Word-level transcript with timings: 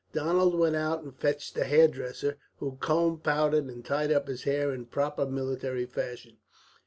Donald 0.13 0.55
went 0.57 0.75
out 0.75 1.03
and 1.03 1.15
fetched 1.15 1.55
a 1.59 1.63
hairdresser, 1.63 2.39
who 2.57 2.75
combed, 2.79 3.21
powdered, 3.23 3.65
and 3.65 3.85
tied 3.85 4.11
up 4.11 4.27
his 4.27 4.45
hair 4.45 4.73
in 4.73 4.87
proper 4.87 5.27
military 5.27 5.85
fashion. 5.85 6.37